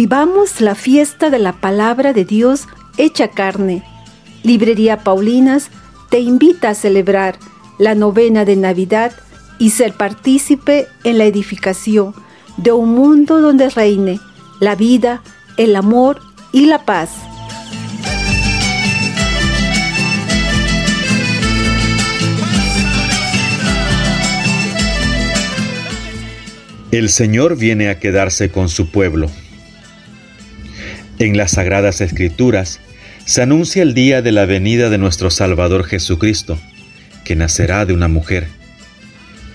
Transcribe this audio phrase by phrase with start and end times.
[0.00, 3.82] Vivamos la fiesta de la palabra de Dios hecha carne.
[4.44, 5.70] Librería Paulinas
[6.08, 7.36] te invita a celebrar
[7.80, 9.10] la novena de Navidad
[9.58, 12.14] y ser partícipe en la edificación
[12.58, 14.20] de un mundo donde reine
[14.60, 15.20] la vida,
[15.56, 16.20] el amor
[16.52, 17.10] y la paz.
[26.92, 29.28] El Señor viene a quedarse con su pueblo.
[31.20, 32.78] En las Sagradas Escrituras
[33.24, 36.60] se anuncia el día de la venida de nuestro Salvador Jesucristo,
[37.24, 38.46] que nacerá de una mujer.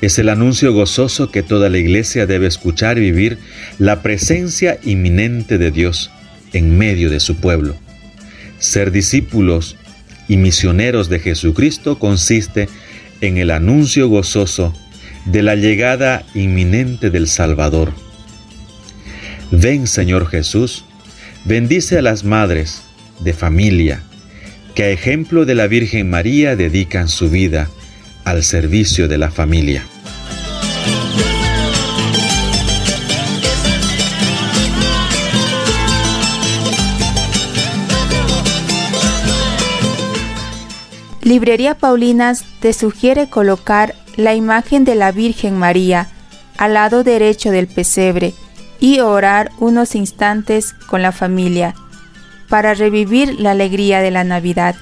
[0.00, 3.36] Es el anuncio gozoso que toda la iglesia debe escuchar y vivir
[3.78, 6.10] la presencia inminente de Dios
[6.54, 7.76] en medio de su pueblo.
[8.58, 9.76] Ser discípulos
[10.28, 12.70] y misioneros de Jesucristo consiste
[13.20, 14.74] en el anuncio gozoso
[15.26, 17.92] de la llegada inminente del Salvador.
[19.50, 20.84] Ven Señor Jesús,
[21.44, 22.82] bendice a las madres
[23.20, 24.02] de familia
[24.74, 27.68] que a ejemplo de la Virgen María dedican su vida
[28.24, 29.84] al servicio de la familia.
[41.22, 46.08] Librería Paulinas te sugiere colocar la imagen de la Virgen María
[46.56, 48.34] al lado derecho del pesebre
[48.80, 51.74] y orar unos instantes con la familia
[52.48, 54.74] para revivir la alegría de la Navidad.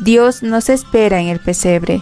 [0.00, 2.00] Dios nos espera en el pesebre.